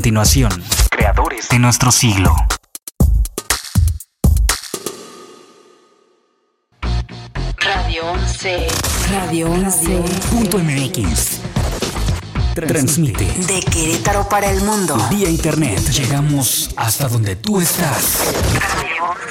continuación, 0.00 0.62
creadores 0.90 1.48
de 1.48 1.58
nuestro 1.58 1.90
siglo. 1.90 2.32
Radio 7.56 8.04
11. 8.12 8.68
Radio 9.10 9.50
11. 9.50 10.02
Punto 10.30 10.58
MX. 10.58 11.40
Transmite 12.54 13.24
De 13.24 13.60
Querétaro 13.60 14.28
para 14.28 14.48
el 14.48 14.60
mundo. 14.62 14.96
vía 15.10 15.28
internet. 15.28 15.80
Llegamos 15.90 16.70
hasta 16.76 17.08
donde 17.08 17.34
tú 17.34 17.60
estás. 17.60 18.20
Radio 18.54 19.04
11. 19.10 19.28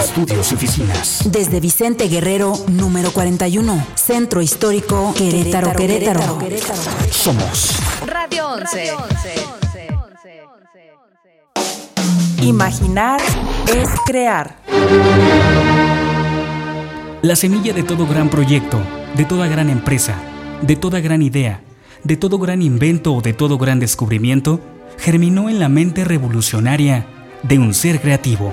Estudios 0.00 0.50
y 0.50 0.54
oficinas. 0.56 1.20
Desde 1.30 1.60
Vicente 1.60 2.08
Guerrero, 2.08 2.54
número 2.66 3.12
41. 3.12 3.86
Centro 3.94 4.42
Histórico 4.42 5.14
Querétaro, 5.16 5.72
Querétaro. 5.72 6.38
Somos 7.12 7.76
Radio 8.04 8.48
11. 8.48 8.92
Imaginar 12.42 13.20
es 13.72 13.88
crear. 14.04 14.56
la 17.22 17.36
semilla 17.36 17.72
de 17.72 17.84
todo 17.84 18.06
gran 18.06 18.28
proyecto, 18.28 18.80
de 19.16 19.24
toda 19.24 19.46
gran 19.46 19.70
empresa, 19.70 20.16
de 20.62 20.74
toda 20.74 20.98
gran 20.98 21.22
idea, 21.22 21.60
de 22.02 22.16
todo 22.16 22.38
gran 22.38 22.62
invento 22.62 23.14
o 23.14 23.20
de 23.20 23.32
todo 23.32 23.58
gran 23.58 23.78
descubrimiento, 23.78 24.60
germinó 24.98 25.48
en 25.48 25.60
la 25.60 25.68
mente 25.68 26.04
revolucionaria 26.04 27.06
de 27.44 27.58
un 27.60 27.74
ser 27.74 28.00
creativo. 28.00 28.52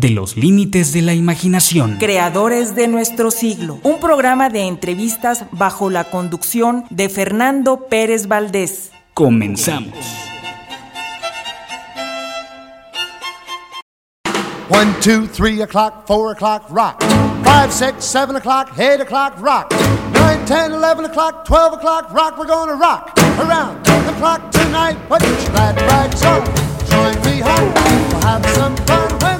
de 0.00 0.10
los 0.10 0.36
límites 0.36 0.92
de 0.92 1.02
la 1.02 1.12
imaginación. 1.12 1.98
Creadores 1.98 2.74
de 2.74 2.88
nuestro 2.88 3.30
siglo. 3.30 3.78
Un 3.82 4.00
programa 4.00 4.48
de 4.48 4.62
entrevistas 4.62 5.44
bajo 5.52 5.90
la 5.90 6.04
conducción 6.04 6.84
de 6.88 7.10
Fernando 7.10 7.86
Pérez 7.88 8.26
Valdés. 8.26 8.92
Comenzamos. 9.12 9.94
One, 14.70 14.94
two, 15.02 15.26
three 15.26 15.60
o'clock, 15.60 16.06
four 16.06 16.32
o'clock, 16.32 16.64
rock. 16.70 17.02
Five, 17.44 17.70
six, 17.70 18.04
seven 18.04 18.36
o'clock, 18.36 18.70
eight 18.78 19.00
o'clock, 19.00 19.34
rock. 19.40 19.70
Nine, 20.14 20.44
ten, 20.46 20.72
eleven 20.72 21.04
o'clock, 21.04 21.44
twelve 21.44 21.74
o'clock, 21.74 22.10
rock. 22.14 22.38
We're 22.38 22.46
gonna 22.46 22.76
rock 22.76 23.12
around 23.38 23.84
the 23.84 24.12
clock 24.18 24.50
tonight. 24.50 24.96
Put 25.08 25.22
your 25.22 25.36
glad 25.50 25.76
rags 25.82 26.24
on. 26.24 26.44
Join 26.88 27.16
me 27.24 27.40
home. 27.40 27.74
We'll 27.74 28.20
have 28.22 28.46
some 28.54 28.76
fun 28.86 29.10
when 29.20 29.39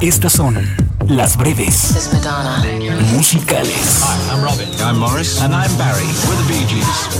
Estas 0.00 0.32
son 0.32 0.54
las 1.08 1.36
breves 1.36 2.08
musicales. 3.12 4.04
I'm 4.30 4.44
Robin. 4.44 4.68
I'm 4.80 4.98
Morris. 4.98 5.40
And 5.40 5.52
I'm 5.52 5.76
Barry. 5.76 6.06
We're 6.28 6.36
the 6.36 6.44
Bee 6.46 6.66
Gees. 6.68 7.18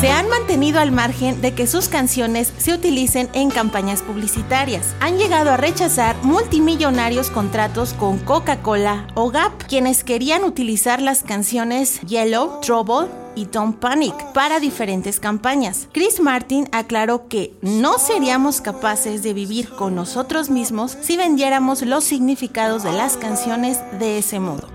se 0.00 0.10
han 0.10 0.28
mantenido 0.28 0.80
al 0.80 0.92
margen 0.92 1.40
de 1.40 1.54
que 1.54 1.66
sus 1.66 1.88
canciones 1.88 2.52
se 2.58 2.74
utilicen 2.74 3.30
en 3.32 3.50
campañas 3.50 4.02
publicitarias. 4.02 4.94
Han 5.00 5.16
llegado 5.16 5.50
a 5.50 5.56
rechazar 5.56 6.14
multimillonarios 6.22 7.30
contratos 7.30 7.94
con 7.94 8.18
Coca-Cola 8.18 9.06
o 9.14 9.30
Gap, 9.30 9.52
quienes 9.66 10.04
querían 10.04 10.44
utilizar 10.44 11.00
las 11.00 11.22
canciones 11.22 12.02
Yellow, 12.02 12.60
Trouble 12.60 13.23
y 13.34 13.46
Don't 13.46 13.78
Panic 13.78 14.14
para 14.32 14.60
diferentes 14.60 15.20
campañas. 15.20 15.88
Chris 15.92 16.20
Martin 16.20 16.68
aclaró 16.72 17.28
que 17.28 17.54
no 17.62 17.98
seríamos 17.98 18.60
capaces 18.60 19.22
de 19.22 19.34
vivir 19.34 19.70
con 19.70 19.94
nosotros 19.94 20.50
mismos 20.50 20.96
si 21.00 21.16
vendiéramos 21.16 21.82
los 21.82 22.04
significados 22.04 22.82
de 22.82 22.92
las 22.92 23.16
canciones 23.16 23.78
de 23.98 24.18
ese 24.18 24.40
modo. 24.40 24.68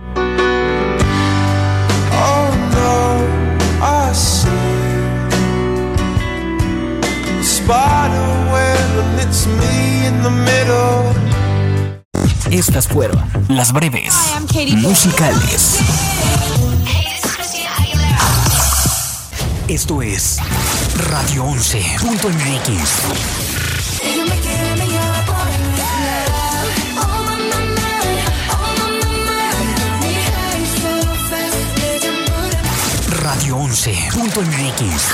Oh. 2.14 2.50
Estas 12.52 12.88
fueron 12.88 13.24
las 13.48 13.72
breves 13.72 14.16
musicales. 14.82 15.80
Esto 19.70 20.02
es 20.02 20.38
Radio 21.12 21.46
11.mx. 21.46 22.90
Radio 33.22 33.58
11.mx. 33.60 35.12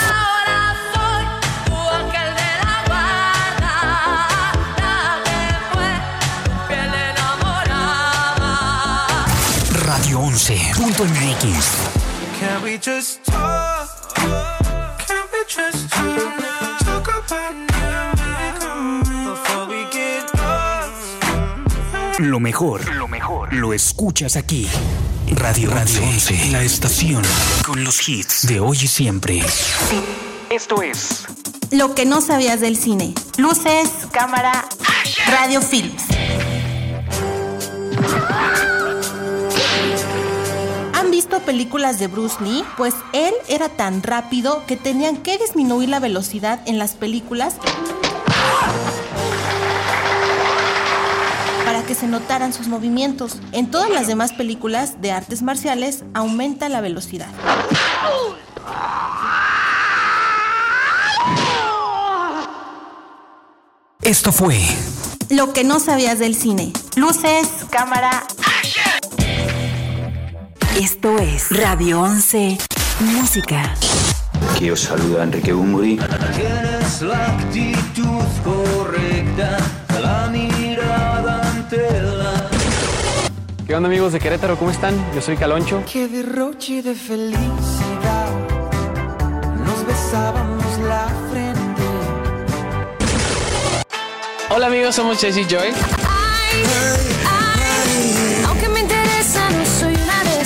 Radio 9.85 10.21
11.mx. 10.21 11.65
Can 12.39 12.63
we 12.63 12.77
just 12.77 13.23
talk? 13.25 13.25
Can 13.25 13.25
we 13.25 13.25
just 13.25 13.25
talk? 13.25 13.25
Talk 13.25 13.33
about 13.33 13.33
now 13.33 13.35
before 13.35 13.35
we 13.35 13.35
get 13.35 13.45
lost. 13.45 13.54
Lo 22.19 22.39
mejor, 22.39 22.93
lo 22.95 23.07
mejor, 23.07 23.53
lo 23.53 23.73
escuchas 23.73 24.35
aquí. 24.35 24.67
Radio 25.31 25.69
Radio 25.69 26.03
11, 26.03 26.51
la 26.51 26.63
estación 26.63 27.21
con 27.65 27.83
los 27.83 28.07
hits 28.07 28.47
de 28.47 28.59
hoy 28.59 28.77
y 28.81 28.87
siempre. 28.87 29.43
Esto 30.49 30.81
es 30.81 31.25
Lo 31.71 31.93
que 31.93 32.05
no 32.05 32.21
sabías 32.21 32.61
del 32.61 32.77
cine. 32.77 33.13
Luces, 33.37 33.89
cámara, 34.11 34.65
radio 35.27 35.61
films. 35.61 36.14
¿Han 41.35 41.41
visto 41.41 41.51
películas 41.51 41.99
de 41.99 42.07
Bruce 42.07 42.41
Lee? 42.41 42.63
Pues 42.77 42.93
él 43.11 43.33
era 43.49 43.67
tan 43.67 44.03
rápido 44.03 44.65
que 44.67 44.77
tenían 44.77 45.17
que 45.17 45.37
disminuir 45.37 45.89
la 45.89 45.99
velocidad 45.99 46.61
en 46.65 46.77
las 46.79 46.93
películas 46.93 47.55
para 51.65 51.83
que 51.83 51.93
se 51.93 52.07
notaran 52.07 52.53
sus 52.53 52.67
movimientos. 52.69 53.39
En 53.51 53.69
todas 53.69 53.89
las 53.89 54.07
demás 54.07 54.31
películas 54.31 55.01
de 55.01 55.11
artes 55.11 55.41
marciales 55.41 56.05
aumenta 56.13 56.69
la 56.69 56.79
velocidad. 56.79 57.27
Esto 64.03 64.31
fue 64.31 64.57
Lo 65.29 65.51
que 65.51 65.65
no 65.65 65.81
sabías 65.81 66.17
del 66.17 66.35
cine. 66.35 66.71
Luces, 66.95 67.49
cámara, 67.71 68.25
Esto 70.75 71.17
es 71.19 71.57
Radio 71.57 72.01
11. 72.01 72.57
Música. 72.99 73.73
Que 74.59 74.73
os 74.73 74.81
saluda 74.81 75.23
Enrique 75.23 75.53
Bumburi. 75.53 75.97
Tienes 76.35 77.01
la 77.01 77.27
actitud 77.27 78.25
correcta, 78.43 79.57
la 80.01 80.27
mirada 80.27 81.49
ante 81.49 81.77
la. 82.01 82.49
¿Qué 83.65 83.73
onda 83.73 83.87
amigos 83.87 84.11
de 84.11 84.19
Querétaro? 84.19 84.57
¿Cómo 84.57 84.69
están? 84.69 84.93
Yo 85.15 85.21
soy 85.21 85.37
Caloncho. 85.37 85.81
Qué 85.89 86.09
derroche 86.09 86.83
de 86.83 86.93
felicidad. 86.93 88.33
Nos 89.65 89.87
besábamos 89.87 90.77
la 90.79 91.07
frente. 91.31 91.83
Hola 94.49 94.67
amigos, 94.67 94.93
somos 94.93 95.21
Jesse 95.21 95.47
Joy. 95.47 95.69
Aunque 95.69 97.14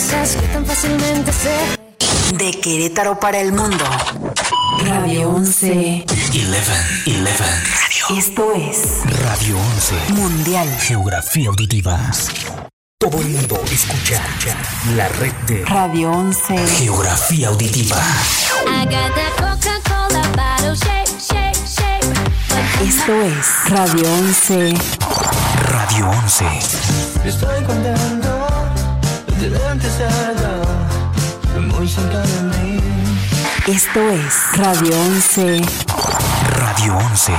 esas 0.10 0.36
que 0.38 0.48
tan 0.48 0.66
fácilmente 0.66 1.32
se. 1.32 2.36
De 2.36 2.52
Querétaro 2.52 3.20
para 3.20 3.40
el 3.40 3.52
mundo. 3.52 3.84
Radio 4.86 5.30
11. 5.30 6.06
11, 6.08 6.64
11. 7.08 8.18
Esto 8.18 8.54
es 8.54 9.02
Radio 9.22 9.58
11, 9.60 10.14
Mundial. 10.14 10.68
Geografía 10.80 11.50
Auditiva. 11.50 12.00
Todo 13.00 13.22
el 13.22 13.30
mundo 13.30 13.62
escucha 13.72 14.22
la 14.96 15.08
red 15.10 15.34
de 15.48 15.64
Radio 15.66 16.12
11. 16.12 16.58
Geografía 16.80 17.50
Auditiva. 17.50 17.98
Esto 22.82 23.22
es 23.22 23.70
Radio 23.70 24.14
11. 24.14 24.74
Radio 25.68 26.10
11. 26.10 26.46
Estoy 27.26 27.64
contento 27.64 28.29
Esto 33.68 34.10
es 34.10 34.58
Radio 34.58 34.94
11. 34.94 35.62
Radio 36.58 36.94
11. 37.00 37.34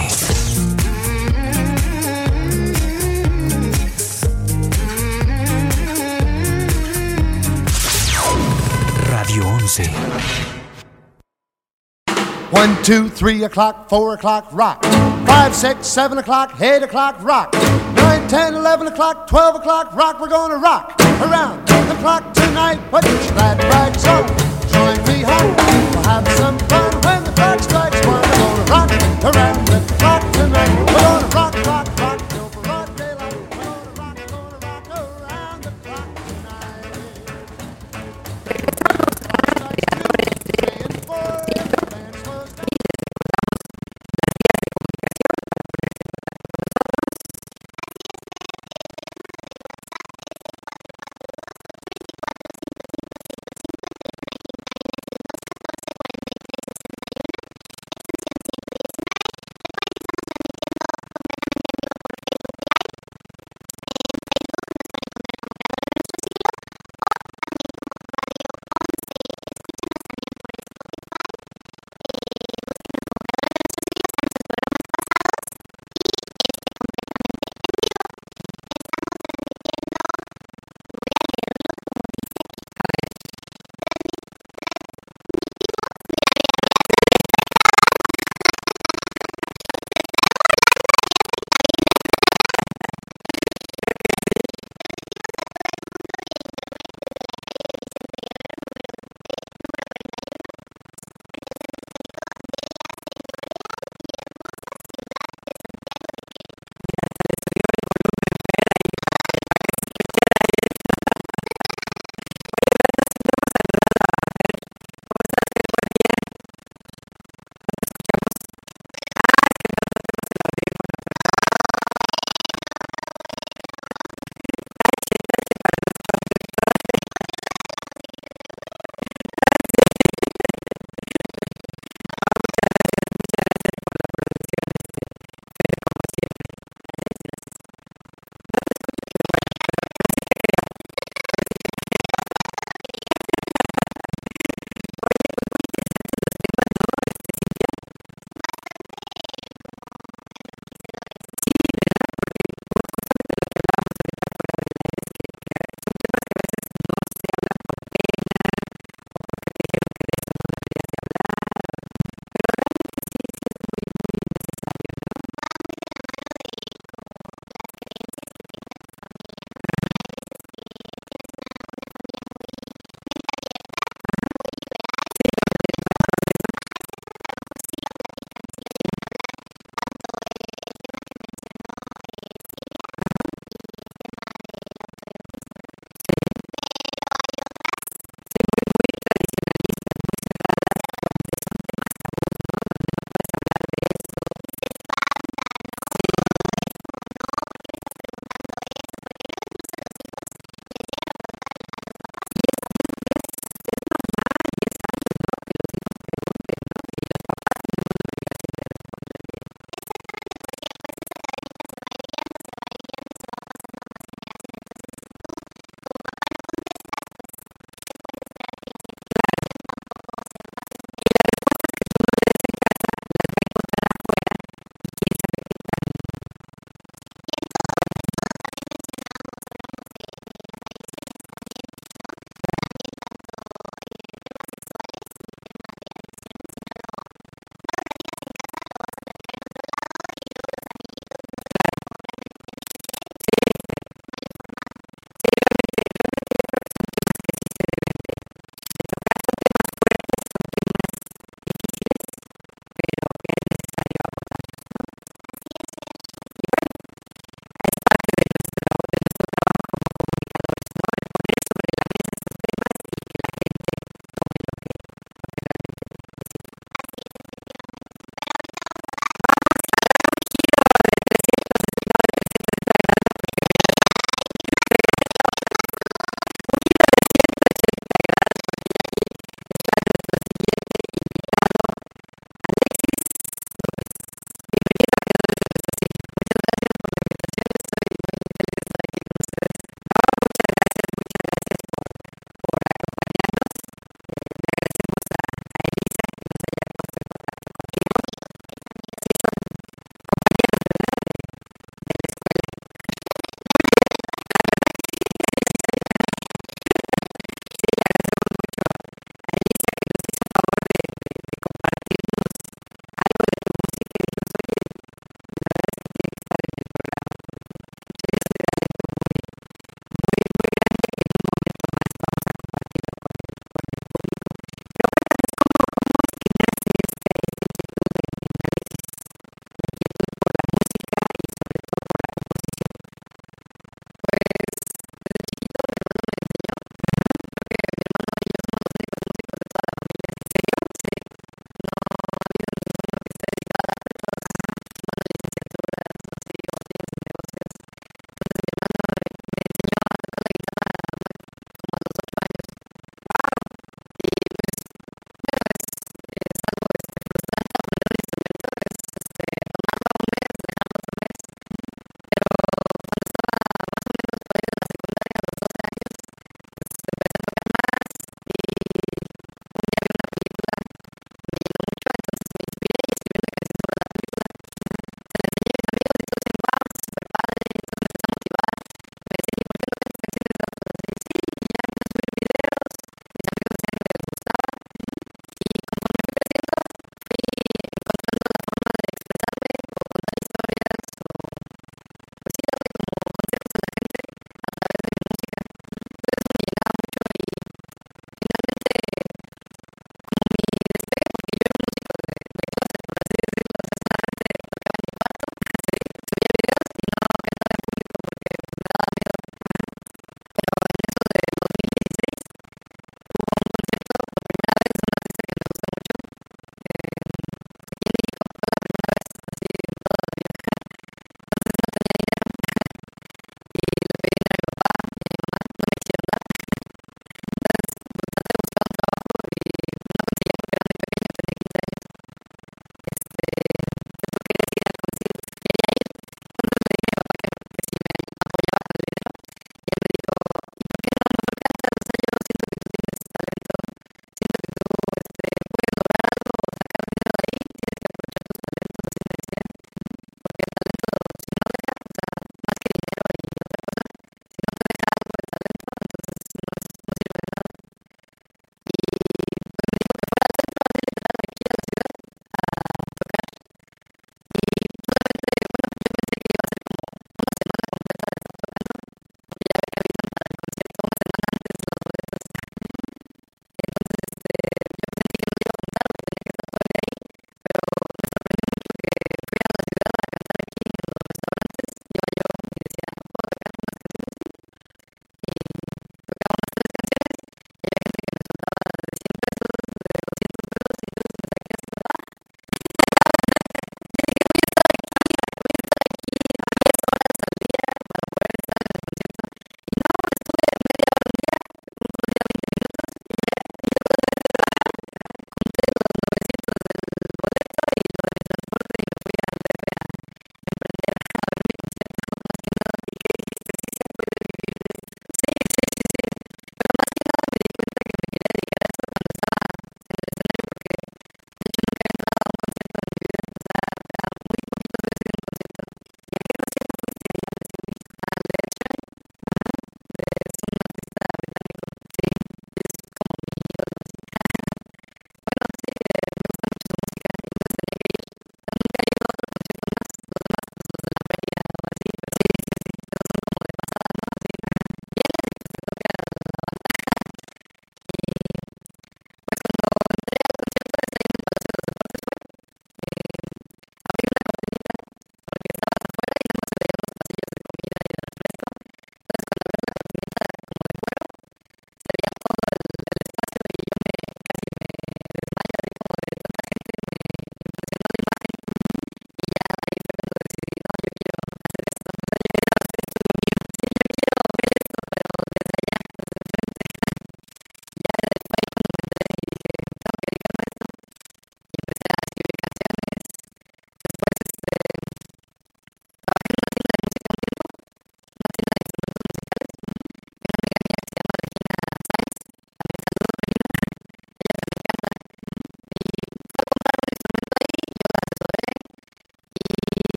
Radio 9.10 9.42
11. 9.42 9.90
One, 12.50 12.76
two, 12.82 13.08
three 13.08 13.44
o'clock, 13.44 13.88
four 13.88 14.14
o'clock, 14.14 14.48
rock. 14.52 14.84
Five, 15.26 15.54
six, 15.54 15.86
seven 15.86 16.18
o'clock, 16.18 16.60
eight 16.60 16.82
o'clock, 16.82 17.22
rock. 17.22 17.52
Nine, 17.94 18.28
ten, 18.28 18.54
eleven 18.54 18.86
o'clock, 18.86 19.26
twelve 19.26 19.56
o'clock, 19.56 19.94
rock. 19.94 20.20
We're 20.20 20.28
gonna 20.28 20.56
rock 20.58 20.99
around 21.22 21.66
the 21.66 21.96
clock 22.00 22.32
tonight. 22.32 22.78
Put 22.90 23.04
your 23.04 23.18
glad 23.34 23.58
rags 23.64 24.06
on. 24.06 24.24
Join 24.72 24.98
me 25.08 25.22
home. 25.22 25.54
We'll 25.56 26.04
have 26.04 26.28
some 26.38 26.58
fun 26.70 26.92
when 27.04 27.24
the 27.24 27.32
clock 27.32 27.60
strikes 27.60 28.06
one. 28.06 28.22
We're 28.22 28.66
gonna 28.70 28.70
rock 28.72 28.90
around 29.28 29.66
the 29.68 29.80
clock 29.98 30.22
tonight. 30.32 30.72
We're 30.78 31.00
gonna 31.00 31.26
rock, 31.34 31.39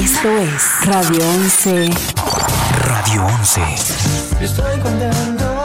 Esto 0.00 0.38
es 0.38 0.86
Radio 0.86 1.28
11. 1.28 1.90
Radio 2.86 3.26
11. 3.26 3.60
Estoy 4.40 4.80
contento 4.80 5.62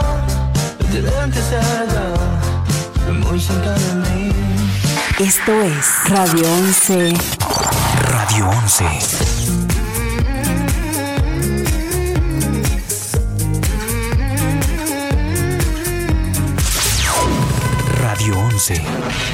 de 0.92 1.00
verte 1.00 1.40
cerca, 1.42 3.12
muy 3.12 3.40
cerca 3.40 3.70
de 3.72 3.94
mí. 3.94 4.32
Esto 5.18 5.52
es 5.62 6.10
Radio 6.10 6.52
11. 6.52 7.14
Radio 8.10 8.48
11. 8.48 9.33
Radio 18.66 18.82
11. 18.82 19.33